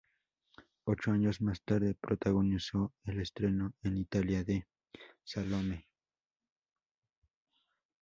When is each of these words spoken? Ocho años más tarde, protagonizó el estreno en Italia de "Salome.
Ocho 0.85 1.11
años 1.11 1.41
más 1.41 1.61
tarde, 1.61 1.93
protagonizó 1.93 2.91
el 3.05 3.19
estreno 3.19 3.73
en 3.83 3.97
Italia 3.97 4.43
de 4.43 4.65
"Salome. 5.23 5.85